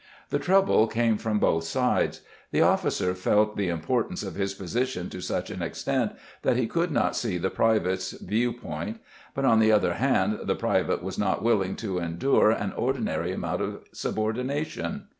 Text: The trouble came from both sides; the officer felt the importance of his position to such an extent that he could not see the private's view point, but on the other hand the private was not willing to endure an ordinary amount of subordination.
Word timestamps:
The 0.31 0.39
trouble 0.39 0.87
came 0.87 1.19
from 1.19 1.37
both 1.37 1.63
sides; 1.63 2.21
the 2.49 2.63
officer 2.63 3.13
felt 3.13 3.55
the 3.55 3.69
importance 3.69 4.23
of 4.23 4.33
his 4.33 4.55
position 4.55 5.11
to 5.11 5.21
such 5.21 5.51
an 5.51 5.61
extent 5.61 6.13
that 6.41 6.57
he 6.57 6.65
could 6.65 6.89
not 6.89 7.15
see 7.15 7.37
the 7.37 7.51
private's 7.51 8.13
view 8.13 8.51
point, 8.51 8.97
but 9.35 9.45
on 9.45 9.59
the 9.59 9.71
other 9.71 9.93
hand 9.93 10.39
the 10.45 10.55
private 10.55 11.03
was 11.03 11.19
not 11.19 11.43
willing 11.43 11.75
to 11.75 11.99
endure 11.99 12.49
an 12.49 12.71
ordinary 12.71 13.31
amount 13.31 13.61
of 13.61 13.83
subordination. 13.91 15.05